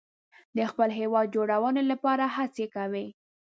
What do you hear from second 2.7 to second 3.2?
کوي.